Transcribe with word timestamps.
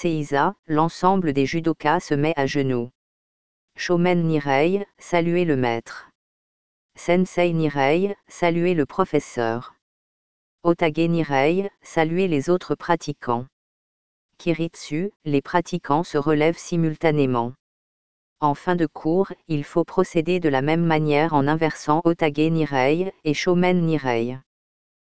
Seiza, 0.00 0.54
l'ensemble 0.68 1.32
des 1.32 1.44
judokas 1.44 1.98
se 1.98 2.14
met 2.14 2.32
à 2.36 2.46
genoux. 2.46 2.88
Shomen 3.76 4.28
Nirei, 4.28 4.86
saluez 4.96 5.44
le 5.44 5.56
maître. 5.56 6.08
Sensei 6.94 7.52
Nirei, 7.52 8.14
saluez 8.28 8.74
le 8.74 8.86
professeur. 8.86 9.74
Otage 10.62 10.98
Nirei, 10.98 11.68
saluez 11.82 12.28
les 12.28 12.48
autres 12.48 12.76
pratiquants. 12.76 13.46
Kiritsu, 14.38 15.10
les 15.24 15.42
pratiquants 15.42 16.04
se 16.04 16.16
relèvent 16.16 16.58
simultanément. 16.58 17.54
En 18.38 18.54
fin 18.54 18.76
de 18.76 18.86
cours, 18.86 19.32
il 19.48 19.64
faut 19.64 19.82
procéder 19.82 20.38
de 20.38 20.48
la 20.48 20.62
même 20.62 20.84
manière 20.84 21.34
en 21.34 21.48
inversant 21.48 22.02
Otage 22.04 22.38
Nirei 22.38 23.12
et 23.24 23.34
Shomen 23.34 23.84
Nirei. 23.84 24.38